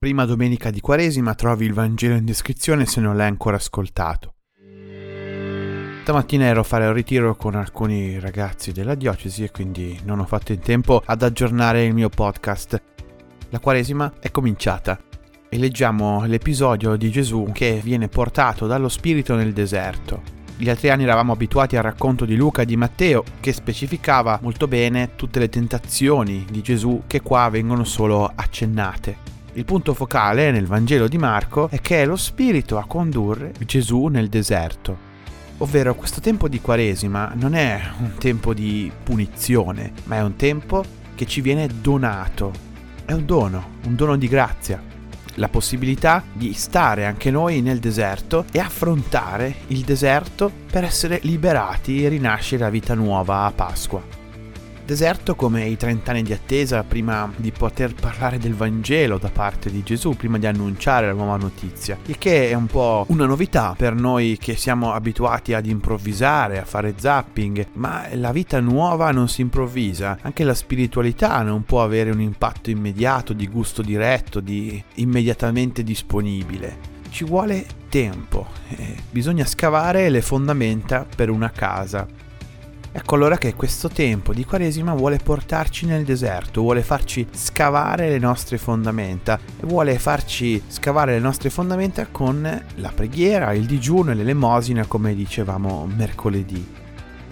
Prima 0.00 0.24
domenica 0.26 0.70
di 0.70 0.80
Quaresima 0.80 1.34
trovi 1.34 1.66
il 1.66 1.72
Vangelo 1.72 2.14
in 2.14 2.24
descrizione 2.24 2.86
se 2.86 3.00
non 3.00 3.16
l'hai 3.16 3.26
ancora 3.26 3.56
ascoltato. 3.56 4.34
Stamattina 6.02 6.44
ero 6.44 6.60
a 6.60 6.62
fare 6.62 6.86
un 6.86 6.92
ritiro 6.92 7.34
con 7.34 7.56
alcuni 7.56 8.20
ragazzi 8.20 8.70
della 8.70 8.94
diocesi 8.94 9.42
e 9.42 9.50
quindi 9.50 9.98
non 10.04 10.20
ho 10.20 10.24
fatto 10.24 10.52
in 10.52 10.60
tempo 10.60 11.02
ad 11.04 11.22
aggiornare 11.22 11.84
il 11.84 11.94
mio 11.94 12.10
podcast. 12.10 12.80
La 13.48 13.58
Quaresima 13.58 14.12
è 14.20 14.30
cominciata 14.30 15.00
e 15.48 15.58
leggiamo 15.58 16.24
l'episodio 16.26 16.94
di 16.94 17.10
Gesù 17.10 17.50
che 17.52 17.80
viene 17.82 18.06
portato 18.06 18.68
dallo 18.68 18.88
Spirito 18.88 19.34
nel 19.34 19.52
deserto. 19.52 20.22
Gli 20.56 20.70
altri 20.70 20.90
anni 20.90 21.02
eravamo 21.02 21.32
abituati 21.32 21.76
al 21.76 21.82
racconto 21.82 22.24
di 22.24 22.36
Luca 22.36 22.62
e 22.62 22.66
di 22.66 22.76
Matteo 22.76 23.24
che 23.40 23.52
specificava 23.52 24.38
molto 24.42 24.68
bene 24.68 25.16
tutte 25.16 25.40
le 25.40 25.48
tentazioni 25.48 26.46
di 26.48 26.62
Gesù 26.62 27.02
che 27.08 27.20
qua 27.20 27.48
vengono 27.48 27.82
solo 27.82 28.30
accennate. 28.32 29.37
Il 29.58 29.64
punto 29.64 29.92
focale 29.92 30.52
nel 30.52 30.68
Vangelo 30.68 31.08
di 31.08 31.18
Marco 31.18 31.68
è 31.68 31.80
che 31.80 32.02
è 32.02 32.06
lo 32.06 32.14
Spirito 32.14 32.78
a 32.78 32.84
condurre 32.86 33.52
Gesù 33.66 34.06
nel 34.06 34.28
deserto. 34.28 34.96
Ovvero 35.56 35.96
questo 35.96 36.20
tempo 36.20 36.46
di 36.46 36.60
Quaresima 36.60 37.32
non 37.34 37.56
è 37.56 37.80
un 37.98 38.14
tempo 38.18 38.54
di 38.54 38.88
punizione, 39.02 39.94
ma 40.04 40.14
è 40.14 40.22
un 40.22 40.36
tempo 40.36 40.84
che 41.16 41.26
ci 41.26 41.40
viene 41.40 41.66
donato. 41.80 42.52
È 43.04 43.10
un 43.10 43.26
dono, 43.26 43.70
un 43.86 43.96
dono 43.96 44.16
di 44.16 44.28
grazia. 44.28 44.80
La 45.34 45.48
possibilità 45.48 46.22
di 46.32 46.52
stare 46.52 47.04
anche 47.04 47.32
noi 47.32 47.60
nel 47.60 47.80
deserto 47.80 48.44
e 48.52 48.60
affrontare 48.60 49.56
il 49.68 49.80
deserto 49.80 50.52
per 50.70 50.84
essere 50.84 51.18
liberati 51.24 52.04
e 52.04 52.08
rinascere 52.08 52.64
a 52.64 52.70
vita 52.70 52.94
nuova 52.94 53.42
a 53.42 53.50
Pasqua. 53.50 54.27
Deserto 54.88 55.34
come 55.34 55.66
i 55.66 55.76
30 55.76 56.10
anni 56.10 56.22
di 56.22 56.32
attesa 56.32 56.82
prima 56.82 57.30
di 57.36 57.52
poter 57.52 57.92
parlare 57.92 58.38
del 58.38 58.54
Vangelo 58.54 59.18
da 59.18 59.28
parte 59.28 59.70
di 59.70 59.82
Gesù, 59.82 60.16
prima 60.16 60.38
di 60.38 60.46
annunciare 60.46 61.08
la 61.08 61.12
nuova 61.12 61.36
notizia. 61.36 61.98
Il 62.06 62.16
che 62.16 62.48
è 62.48 62.54
un 62.54 62.64
po' 62.64 63.04
una 63.08 63.26
novità 63.26 63.74
per 63.76 63.92
noi 63.92 64.38
che 64.40 64.56
siamo 64.56 64.94
abituati 64.94 65.52
ad 65.52 65.66
improvvisare, 65.66 66.58
a 66.58 66.64
fare 66.64 66.94
zapping, 66.96 67.66
ma 67.74 68.06
la 68.14 68.32
vita 68.32 68.60
nuova 68.60 69.10
non 69.10 69.28
si 69.28 69.42
improvvisa. 69.42 70.20
Anche 70.22 70.42
la 70.42 70.54
spiritualità 70.54 71.42
non 71.42 71.64
può 71.64 71.82
avere 71.82 72.10
un 72.10 72.22
impatto 72.22 72.70
immediato, 72.70 73.34
di 73.34 73.46
gusto 73.46 73.82
diretto, 73.82 74.40
di 74.40 74.82
immediatamente 74.94 75.82
disponibile. 75.82 76.96
Ci 77.10 77.24
vuole 77.24 77.66
tempo, 77.90 78.46
eh, 78.70 78.96
bisogna 79.10 79.44
scavare 79.44 80.08
le 80.08 80.22
fondamenta 80.22 81.04
per 81.14 81.28
una 81.28 81.50
casa 81.50 82.24
Ecco 82.90 83.16
allora 83.16 83.36
che 83.36 83.54
questo 83.54 83.88
tempo 83.88 84.32
di 84.32 84.46
Quaresima 84.46 84.94
vuole 84.94 85.18
portarci 85.18 85.84
nel 85.84 86.04
deserto, 86.04 86.62
vuole 86.62 86.82
farci 86.82 87.26
scavare 87.30 88.08
le 88.08 88.18
nostre 88.18 88.56
fondamenta 88.56 89.38
e 89.60 89.66
vuole 89.66 89.98
farci 89.98 90.62
scavare 90.66 91.12
le 91.12 91.18
nostre 91.18 91.50
fondamenta 91.50 92.06
con 92.10 92.64
la 92.74 92.92
preghiera, 92.94 93.52
il 93.52 93.66
digiuno 93.66 94.10
e 94.10 94.14
l'elemosina 94.14 94.86
come 94.86 95.14
dicevamo 95.14 95.86
mercoledì. 95.94 96.76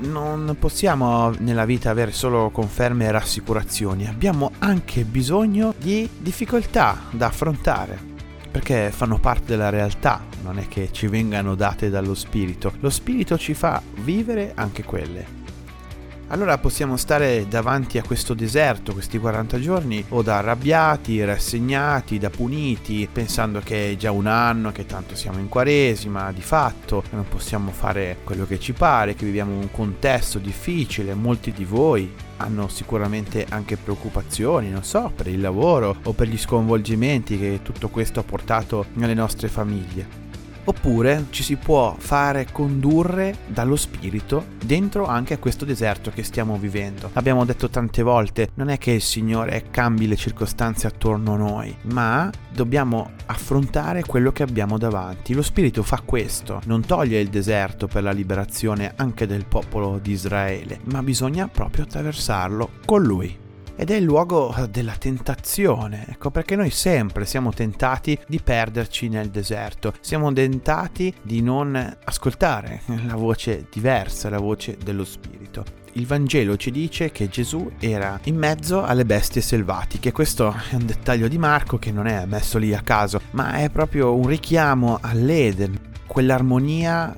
Non 0.00 0.56
possiamo 0.58 1.30
nella 1.38 1.66
vita 1.66 1.90
avere 1.90 2.12
solo 2.12 2.50
conferme 2.50 3.04
e 3.04 3.10
rassicurazioni, 3.12 4.06
abbiamo 4.06 4.52
anche 4.58 5.04
bisogno 5.04 5.74
di 5.76 6.08
difficoltà 6.18 6.98
da 7.10 7.26
affrontare 7.26 8.10
perché 8.50 8.90
fanno 8.90 9.18
parte 9.18 9.46
della 9.46 9.70
realtà, 9.70 10.22
non 10.42 10.58
è 10.58 10.66
che 10.68 10.90
ci 10.92 11.06
vengano 11.06 11.54
date 11.54 11.88
dallo 11.88 12.14
spirito. 12.14 12.72
Lo 12.80 12.90
spirito 12.90 13.38
ci 13.38 13.54
fa 13.54 13.80
vivere 14.02 14.52
anche 14.54 14.82
quelle 14.84 15.40
allora 16.32 16.56
possiamo 16.56 16.96
stare 16.96 17.46
davanti 17.46 17.98
a 17.98 18.02
questo 18.02 18.32
deserto, 18.32 18.94
questi 18.94 19.18
40 19.18 19.60
giorni, 19.60 20.02
o 20.08 20.22
da 20.22 20.38
arrabbiati, 20.38 21.22
rassegnati, 21.22 22.18
da 22.18 22.30
puniti, 22.30 23.06
pensando 23.12 23.60
che 23.62 23.92
è 23.92 23.96
già 23.96 24.12
un 24.12 24.26
anno, 24.26 24.72
che 24.72 24.86
tanto 24.86 25.14
siamo 25.14 25.38
in 25.40 25.50
quaresima, 25.50 26.32
di 26.32 26.40
fatto, 26.40 27.04
non 27.10 27.28
possiamo 27.28 27.70
fare 27.70 28.16
quello 28.24 28.46
che 28.46 28.58
ci 28.58 28.72
pare, 28.72 29.14
che 29.14 29.26
viviamo 29.26 29.58
un 29.58 29.70
contesto 29.70 30.38
difficile, 30.38 31.12
molti 31.12 31.52
di 31.52 31.66
voi 31.66 32.10
hanno 32.38 32.66
sicuramente 32.68 33.44
anche 33.50 33.76
preoccupazioni, 33.76 34.70
non 34.70 34.84
so, 34.84 35.12
per 35.14 35.26
il 35.26 35.40
lavoro 35.40 35.96
o 36.02 36.12
per 36.14 36.28
gli 36.28 36.38
sconvolgimenti 36.38 37.38
che 37.38 37.60
tutto 37.62 37.90
questo 37.90 38.20
ha 38.20 38.24
portato 38.24 38.86
nelle 38.94 39.14
nostre 39.14 39.48
famiglie. 39.48 40.31
Oppure 40.64 41.26
ci 41.30 41.42
si 41.42 41.56
può 41.56 41.94
fare 41.98 42.46
condurre 42.52 43.38
dallo 43.46 43.76
spirito 43.76 44.46
dentro 44.64 45.06
anche 45.06 45.34
a 45.34 45.38
questo 45.38 45.64
deserto 45.64 46.10
che 46.10 46.22
stiamo 46.22 46.56
vivendo. 46.56 47.10
Abbiamo 47.14 47.44
detto 47.44 47.68
tante 47.68 48.02
volte, 48.02 48.50
non 48.54 48.68
è 48.68 48.78
che 48.78 48.92
il 48.92 49.02
Signore 49.02 49.64
cambi 49.70 50.06
le 50.06 50.16
circostanze 50.16 50.86
attorno 50.86 51.34
a 51.34 51.38
noi, 51.38 51.76
ma 51.82 52.30
dobbiamo 52.52 53.10
affrontare 53.26 54.04
quello 54.04 54.30
che 54.30 54.42
abbiamo 54.42 54.78
davanti. 54.78 55.34
Lo 55.34 55.42
spirito 55.42 55.82
fa 55.82 56.00
questo, 56.04 56.60
non 56.66 56.84
toglie 56.84 57.20
il 57.20 57.28
deserto 57.28 57.86
per 57.86 58.02
la 58.02 58.12
liberazione 58.12 58.92
anche 58.96 59.26
del 59.26 59.46
popolo 59.46 59.98
di 60.00 60.12
Israele, 60.12 60.80
ma 60.84 61.02
bisogna 61.02 61.48
proprio 61.48 61.84
attraversarlo 61.84 62.70
con 62.84 63.02
lui 63.02 63.41
ed 63.76 63.90
è 63.90 63.96
il 63.96 64.04
luogo 64.04 64.54
della 64.70 64.96
tentazione, 64.96 66.06
ecco 66.08 66.30
perché 66.30 66.56
noi 66.56 66.70
sempre 66.70 67.24
siamo 67.24 67.52
tentati 67.52 68.18
di 68.26 68.40
perderci 68.42 69.08
nel 69.08 69.30
deserto, 69.30 69.94
siamo 70.00 70.32
tentati 70.32 71.12
di 71.22 71.42
non 71.42 71.96
ascoltare 72.04 72.82
la 73.06 73.16
voce 73.16 73.66
diversa, 73.70 74.30
la 74.30 74.38
voce 74.38 74.76
dello 74.82 75.04
Spirito. 75.04 75.80
Il 75.94 76.06
Vangelo 76.06 76.56
ci 76.56 76.70
dice 76.70 77.10
che 77.10 77.28
Gesù 77.28 77.70
era 77.78 78.18
in 78.24 78.36
mezzo 78.36 78.82
alle 78.82 79.04
bestie 79.04 79.42
selvatiche. 79.42 80.10
Questo 80.10 80.54
è 80.70 80.74
un 80.74 80.86
dettaglio 80.86 81.28
di 81.28 81.36
Marco 81.36 81.78
che 81.78 81.92
non 81.92 82.06
è 82.06 82.24
messo 82.24 82.56
lì 82.56 82.72
a 82.72 82.80
caso, 82.80 83.20
ma 83.32 83.56
è 83.56 83.68
proprio 83.68 84.14
un 84.14 84.26
richiamo 84.26 84.98
all'Eden, 85.02 85.78
quell'armonia 86.06 87.14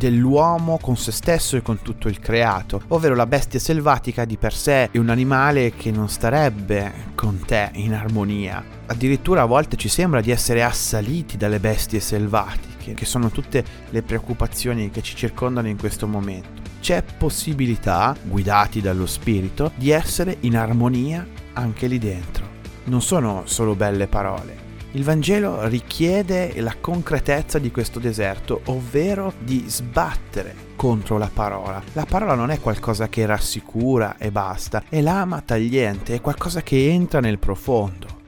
dell'uomo 0.00 0.78
con 0.80 0.96
se 0.96 1.12
stesso 1.12 1.58
e 1.58 1.62
con 1.62 1.82
tutto 1.82 2.08
il 2.08 2.20
creato, 2.20 2.80
ovvero 2.88 3.14
la 3.14 3.26
bestia 3.26 3.60
selvatica 3.60 4.24
di 4.24 4.38
per 4.38 4.54
sé 4.54 4.90
è 4.90 4.96
un 4.96 5.10
animale 5.10 5.74
che 5.74 5.90
non 5.90 6.08
starebbe 6.08 7.12
con 7.14 7.38
te 7.44 7.68
in 7.74 7.92
armonia. 7.92 8.64
Addirittura 8.86 9.42
a 9.42 9.44
volte 9.44 9.76
ci 9.76 9.90
sembra 9.90 10.22
di 10.22 10.30
essere 10.30 10.62
assaliti 10.62 11.36
dalle 11.36 11.60
bestie 11.60 12.00
selvatiche, 12.00 12.94
che 12.94 13.04
sono 13.04 13.28
tutte 13.28 13.62
le 13.90 14.02
preoccupazioni 14.02 14.88
che 14.88 15.02
ci 15.02 15.14
circondano 15.14 15.68
in 15.68 15.76
questo 15.76 16.06
momento. 16.06 16.62
C'è 16.80 17.04
possibilità, 17.18 18.16
guidati 18.22 18.80
dallo 18.80 19.04
spirito, 19.04 19.72
di 19.74 19.90
essere 19.90 20.38
in 20.40 20.56
armonia 20.56 21.26
anche 21.52 21.86
lì 21.86 21.98
dentro. 21.98 22.48
Non 22.84 23.02
sono 23.02 23.42
solo 23.44 23.74
belle 23.74 24.06
parole, 24.06 24.68
il 24.92 25.04
Vangelo 25.04 25.68
richiede 25.68 26.60
la 26.60 26.74
concretezza 26.80 27.60
di 27.60 27.70
questo 27.70 28.00
deserto, 28.00 28.62
ovvero 28.66 29.32
di 29.38 29.64
sbattere 29.68 30.68
contro 30.74 31.16
la 31.16 31.30
parola. 31.32 31.80
La 31.92 32.06
parola 32.06 32.34
non 32.34 32.50
è 32.50 32.58
qualcosa 32.58 33.08
che 33.08 33.24
rassicura 33.24 34.16
e 34.18 34.32
basta, 34.32 34.82
è 34.88 35.00
l'ama 35.00 35.42
tagliente, 35.42 36.16
è 36.16 36.20
qualcosa 36.20 36.62
che 36.62 36.90
entra 36.90 37.20
nel 37.20 37.38
profondo. 37.38 38.18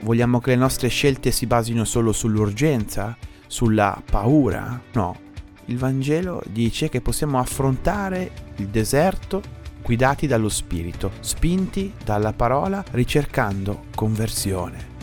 Vogliamo 0.00 0.40
che 0.40 0.50
le 0.50 0.56
nostre 0.56 0.88
scelte 0.88 1.30
si 1.30 1.46
basino 1.46 1.84
solo 1.84 2.12
sull'urgenza? 2.12 3.16
Sulla 3.46 4.02
paura? 4.04 4.80
No. 4.94 5.16
Il 5.66 5.78
Vangelo 5.78 6.42
dice 6.48 6.88
che 6.88 7.00
possiamo 7.00 7.38
affrontare 7.38 8.30
il 8.56 8.68
deserto 8.68 9.40
guidati 9.82 10.26
dallo 10.26 10.48
Spirito, 10.48 11.12
spinti 11.20 11.92
dalla 12.04 12.32
parola, 12.32 12.84
ricercando 12.90 13.84
conversione 13.94 14.96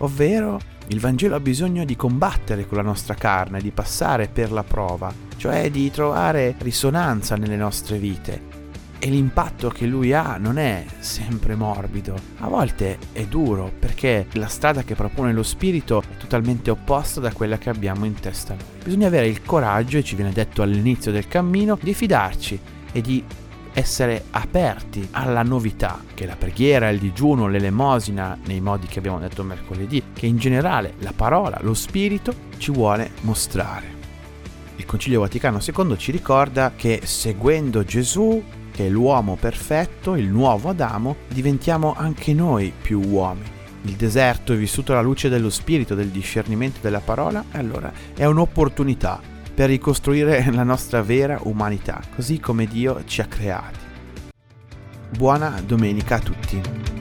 ovvero 0.00 0.58
il 0.88 1.00
Vangelo 1.00 1.36
ha 1.36 1.40
bisogno 1.40 1.84
di 1.84 1.96
combattere 1.96 2.66
con 2.66 2.76
la 2.76 2.82
nostra 2.82 3.14
carne, 3.14 3.60
di 3.60 3.70
passare 3.70 4.28
per 4.28 4.52
la 4.52 4.64
prova, 4.64 5.12
cioè 5.36 5.70
di 5.70 5.90
trovare 5.90 6.56
risonanza 6.58 7.36
nelle 7.36 7.56
nostre 7.56 7.98
vite. 7.98 8.48
E 9.02 9.08
l'impatto 9.08 9.70
che 9.70 9.86
lui 9.86 10.12
ha 10.12 10.36
non 10.36 10.58
è 10.58 10.84
sempre 10.98 11.54
morbido, 11.54 12.14
a 12.40 12.48
volte 12.48 12.98
è 13.12 13.24
duro 13.24 13.72
perché 13.78 14.26
la 14.32 14.48
strada 14.48 14.82
che 14.82 14.94
propone 14.94 15.32
lo 15.32 15.42
spirito 15.42 16.02
è 16.02 16.16
totalmente 16.18 16.70
opposta 16.70 17.18
da 17.18 17.32
quella 17.32 17.56
che 17.56 17.70
abbiamo 17.70 18.04
in 18.04 18.14
testa 18.14 18.52
noi. 18.52 18.64
Bisogna 18.84 19.06
avere 19.06 19.28
il 19.28 19.42
coraggio, 19.42 19.96
e 19.96 20.04
ci 20.04 20.16
viene 20.16 20.32
detto 20.32 20.60
all'inizio 20.60 21.12
del 21.12 21.28
cammino, 21.28 21.78
di 21.80 21.94
fidarci 21.94 22.60
e 22.92 23.00
di 23.00 23.24
essere 23.72 24.24
aperti 24.30 25.08
alla 25.12 25.42
novità 25.42 26.02
che 26.14 26.26
la 26.26 26.36
preghiera, 26.36 26.88
il 26.88 26.98
digiuno, 26.98 27.48
l'elemosina, 27.48 28.38
nei 28.46 28.60
modi 28.60 28.86
che 28.86 28.98
abbiamo 28.98 29.18
detto 29.18 29.42
mercoledì, 29.42 30.02
che 30.12 30.26
in 30.26 30.36
generale 30.36 30.94
la 30.98 31.12
parola, 31.14 31.58
lo 31.62 31.74
spirito 31.74 32.32
ci 32.58 32.70
vuole 32.70 33.12
mostrare. 33.22 33.98
Il 34.76 34.86
Concilio 34.86 35.20
Vaticano 35.20 35.60
II 35.60 35.96
ci 35.98 36.10
ricorda 36.10 36.72
che 36.74 37.00
seguendo 37.04 37.84
Gesù, 37.84 38.42
che 38.72 38.86
è 38.86 38.88
l'uomo 38.88 39.36
perfetto, 39.36 40.16
il 40.16 40.28
nuovo 40.28 40.70
Adamo, 40.70 41.16
diventiamo 41.28 41.94
anche 41.96 42.32
noi 42.32 42.72
più 42.80 43.00
uomini. 43.00 43.58
Il 43.82 43.94
deserto 43.94 44.52
è 44.52 44.56
vissuto 44.56 44.92
alla 44.92 45.00
luce 45.00 45.28
dello 45.28 45.50
spirito, 45.50 45.94
del 45.94 46.08
discernimento 46.08 46.80
della 46.82 47.00
parola, 47.00 47.44
allora 47.52 47.92
è 48.14 48.24
un'opportunità 48.24 49.20
per 49.60 49.68
ricostruire 49.68 50.42
la 50.52 50.62
nostra 50.62 51.02
vera 51.02 51.38
umanità, 51.42 52.00
così 52.14 52.40
come 52.40 52.64
Dio 52.64 53.04
ci 53.04 53.20
ha 53.20 53.26
creati. 53.26 53.78
Buona 55.10 55.60
domenica 55.62 56.14
a 56.14 56.18
tutti. 56.18 56.99